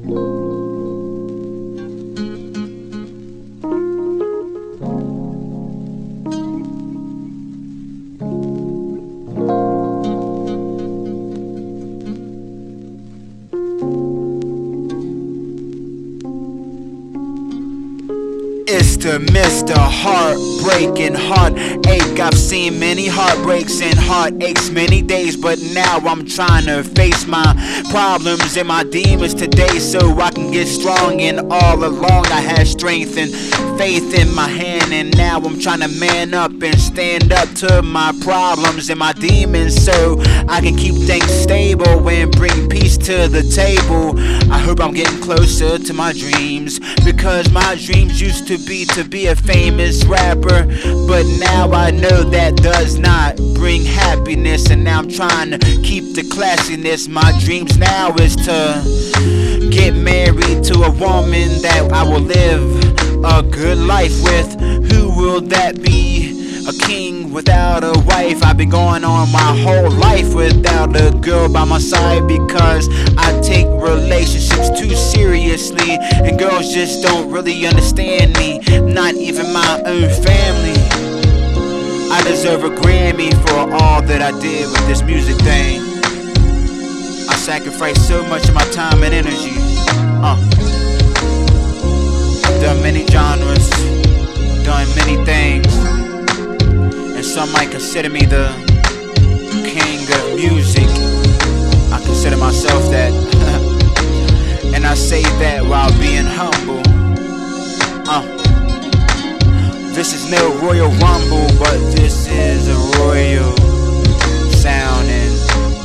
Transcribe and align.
Thank 0.00 0.10
you. 0.16 0.27
It's 18.70 18.98
the 18.98 19.16
Mr. 19.32 19.74
Heartbreaking 19.74 21.14
Heartache. 21.14 22.20
I've 22.20 22.36
seen 22.36 22.78
many 22.78 23.06
heartbreaks 23.06 23.80
and 23.80 23.98
heartaches 23.98 24.70
many 24.70 25.00
days, 25.00 25.38
but 25.38 25.58
now 25.72 25.96
I'm 26.04 26.26
trying 26.26 26.66
to 26.66 26.84
face 26.84 27.26
my 27.26 27.54
problems 27.88 28.58
and 28.58 28.68
my 28.68 28.84
demons 28.84 29.32
today 29.32 29.78
so 29.78 30.20
I 30.20 30.30
can 30.32 30.50
get 30.50 30.66
strong. 30.66 31.22
And 31.22 31.50
all 31.50 31.82
along, 31.82 32.26
I 32.26 32.42
had 32.42 32.66
strength 32.68 33.16
and 33.16 33.32
faith 33.78 34.12
in 34.12 34.34
my 34.34 34.48
hand, 34.48 34.92
and 34.92 35.16
now 35.16 35.38
I'm 35.38 35.58
trying 35.58 35.80
to 35.80 35.88
man 35.88 36.34
up 36.34 36.52
and 36.62 36.78
stand 36.78 37.32
up 37.32 37.48
to 37.64 37.80
my 37.80 38.12
problems 38.20 38.90
and 38.90 38.98
my 38.98 39.14
demons 39.14 39.82
so 39.82 40.20
I 40.46 40.60
can 40.60 40.76
keep 40.76 40.94
things 40.94 41.30
stable 41.30 42.06
and 42.06 42.30
bring 42.32 42.68
peace 42.68 42.77
to 43.08 43.26
the 43.26 43.42
table. 43.42 44.20
I 44.52 44.58
hope 44.58 44.82
I'm 44.82 44.92
getting 44.92 45.18
closer 45.22 45.78
to 45.78 45.94
my 45.94 46.12
dreams 46.12 46.78
because 47.06 47.50
my 47.50 47.74
dreams 47.76 48.20
used 48.20 48.46
to 48.48 48.58
be 48.58 48.84
to 48.84 49.02
be 49.02 49.28
a 49.28 49.34
famous 49.34 50.04
rapper, 50.04 50.66
but 51.06 51.24
now 51.40 51.72
I 51.72 51.90
know 51.90 52.22
that 52.24 52.56
does 52.56 52.98
not 52.98 53.38
bring 53.54 53.82
happiness, 53.82 54.68
and 54.68 54.84
now 54.84 54.98
I'm 54.98 55.08
trying 55.08 55.52
to 55.52 55.58
keep 55.58 56.16
the 56.16 56.20
classiness. 56.20 57.08
My 57.08 57.32
dreams 57.40 57.78
now 57.78 58.14
is 58.16 58.36
to 58.44 59.70
get 59.70 59.94
married 59.94 60.62
to 60.64 60.82
a 60.82 60.90
woman 60.90 61.62
that 61.62 61.88
I 61.90 62.02
will 62.02 62.20
live 62.20 63.24
a 63.24 63.42
good 63.42 63.78
life 63.78 64.22
with. 64.22 64.52
Who 64.92 65.08
will 65.16 65.40
that 65.48 65.80
be? 65.80 66.47
A 66.68 66.72
king 66.72 67.32
without 67.32 67.82
a 67.82 67.98
wife. 68.00 68.44
I've 68.44 68.58
been 68.58 68.68
going 68.68 69.02
on 69.02 69.32
my 69.32 69.56
whole 69.64 69.90
life 69.90 70.34
without 70.34 70.94
a 71.00 71.16
girl 71.16 71.50
by 71.50 71.64
my 71.64 71.78
side 71.78 72.28
because 72.28 72.90
I 73.16 73.40
take 73.40 73.66
relationships 73.68 74.78
too 74.78 74.94
seriously. 74.94 75.96
And 75.96 76.38
girls 76.38 76.74
just 76.74 77.02
don't 77.02 77.30
really 77.30 77.66
understand 77.66 78.36
me, 78.36 78.58
not 78.82 79.14
even 79.14 79.50
my 79.50 79.82
own 79.86 80.10
family. 80.22 80.78
I 82.12 82.22
deserve 82.24 82.64
a 82.64 82.68
Grammy 82.68 83.32
for 83.48 83.72
all 83.72 84.02
that 84.02 84.20
I 84.20 84.38
did 84.38 84.66
with 84.66 84.86
this 84.88 85.00
music 85.00 85.38
thing. 85.38 85.80
I 87.30 87.36
sacrificed 87.36 88.06
so 88.06 88.22
much 88.24 88.46
of 88.46 88.54
my 88.54 88.64
time 88.72 89.02
and 89.04 89.14
energy. 89.14 89.56
Uh. 90.20 90.36
Done 92.60 92.82
many 92.82 93.06
genres, 93.06 93.70
done 94.64 94.86
many 94.96 95.07
some 97.38 97.52
might 97.52 97.70
consider 97.70 98.10
me 98.10 98.22
the 98.22 98.48
king 99.62 100.00
of 100.18 100.34
music. 100.34 100.88
I 101.92 102.02
consider 102.04 102.36
myself 102.36 102.90
that. 102.90 103.12
and 104.74 104.84
I 104.84 104.94
say 104.94 105.22
that 105.22 105.64
while 105.64 105.92
being 106.00 106.26
humble. 106.26 106.82
Uh, 108.10 108.24
this 109.94 110.12
is 110.14 110.28
no 110.28 110.52
Royal 110.58 110.90
Rumble, 110.98 111.46
but 111.60 111.78
this 111.94 112.26
is 112.26 112.66
a 112.66 112.98
royal 112.98 113.54
sound 114.50 115.06
and 115.06 115.32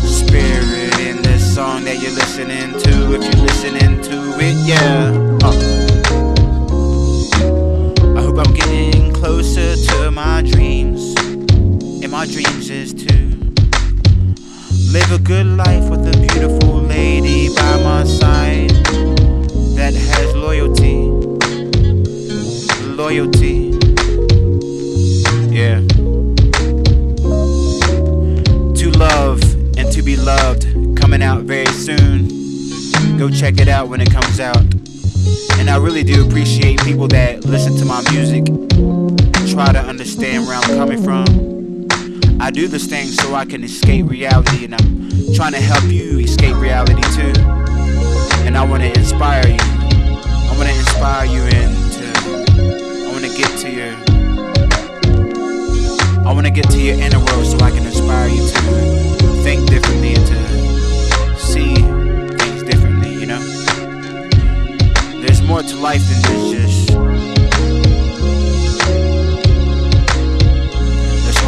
spirit 0.09 0.99
in 1.01 1.21
this 1.21 1.53
song 1.53 1.83
that 1.83 2.01
you're 2.01 2.17
listening 2.23 2.71
to. 2.81 3.13
If 3.13 3.21
you're 3.25 3.45
listening 3.45 4.01
to 4.01 4.17
it, 4.39 4.55
yeah. 4.65 5.13
Uh. 5.43 5.53
I 8.17 8.23
hope 8.23 8.39
I'm 8.39 8.53
getting 8.55 9.13
closer 9.13 9.75
to 9.75 10.09
my 10.09 10.41
dreams 10.41 11.12
my 12.13 12.27
dreams 12.27 12.69
is 12.69 12.93
to 12.93 13.11
live 14.93 15.11
a 15.11 15.17
good 15.17 15.47
life 15.47 15.89
with 15.89 16.05
a 16.05 16.27
beautiful 16.27 16.79
lady 16.79 17.49
by 17.55 17.81
my 17.81 18.03
side 18.03 18.69
that 19.75 19.95
has 19.95 20.35
loyalty. 20.35 21.09
Loyalty. 22.85 23.71
Yeah. 25.51 25.79
To 28.75 28.91
love 28.91 29.41
and 29.79 29.91
to 29.91 30.03
be 30.03 30.15
loved 30.15 30.67
coming 30.95 31.23
out 31.23 31.41
very 31.45 31.65
soon. 31.65 32.27
Go 33.17 33.31
check 33.31 33.59
it 33.59 33.67
out 33.67 33.87
when 33.87 34.01
it 34.01 34.11
comes 34.11 34.39
out. 34.39 34.63
And 35.57 35.67
I 35.67 35.77
really 35.77 36.03
do 36.03 36.27
appreciate 36.27 36.79
people 36.81 37.07
that 37.07 37.43
listen 37.43 37.75
to 37.77 37.85
my 37.85 38.03
music 38.11 38.45
try 39.51 39.71
to 39.73 39.79
understand 39.79 40.45
where 40.45 40.55
I'm 40.55 40.77
coming 40.77 41.03
from. 41.03 41.52
I 42.39 42.51
do 42.51 42.67
this 42.67 42.85
thing 42.85 43.07
so 43.07 43.35
I 43.35 43.45
can 43.45 43.63
escape 43.63 44.09
reality, 44.09 44.65
and 44.65 44.73
I'm 44.75 45.09
trying 45.33 45.53
to 45.53 45.61
help 45.61 45.83
you 45.85 46.19
escape 46.19 46.55
reality 46.55 47.01
too. 47.13 47.33
And 48.45 48.57
I 48.57 48.65
want 48.65 48.83
to 48.83 48.89
inspire 48.89 49.47
you. 49.47 49.57
I 49.59 50.53
want 50.57 50.69
to 50.69 50.75
inspire 50.75 51.25
you 51.25 51.41
into. 51.43 52.05
I 53.05 53.11
want 53.11 53.25
to 53.25 53.37
get 53.37 53.59
to 53.59 53.69
your. 53.71 53.93
I 56.27 56.31
want 56.33 56.45
to 56.45 56.51
get 56.51 56.69
to 56.71 56.79
your 56.79 56.99
inner 56.99 57.19
world 57.19 57.45
so 57.45 57.57
I 57.59 57.71
can 57.71 57.85
inspire 57.85 58.27
you 58.29 58.47
to 58.47 58.59
think 59.43 59.69
differently 59.69 60.15
and 60.15 60.27
to 60.27 61.39
see 61.39 61.75
things 61.75 62.63
differently. 62.63 63.13
You 63.13 63.25
know, 63.27 63.39
there's 65.21 65.41
more 65.41 65.63
to 65.63 65.75
life 65.77 66.01
than 66.07 66.21
this 66.21 66.51
just 66.51 66.52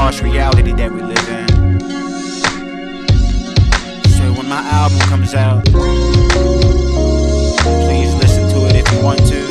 harsh 0.06 0.22
reality 0.22 0.72
that 0.72 0.92
we 0.92 1.02
live 1.02 1.30
in. 1.30 1.80
So 4.12 4.34
when 4.38 4.48
my 4.48 4.62
album 4.70 5.00
comes 5.10 5.34
out, 5.34 5.66
please 7.66 8.14
listen 8.14 8.48
to 8.50 8.68
it 8.68 8.76
if 8.76 8.92
you 8.94 9.04
want 9.04 9.22
to, 9.22 9.42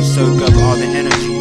soak 0.00 0.42
up 0.42 0.54
all 0.62 0.76
the 0.76 0.86
energy. 0.86 1.33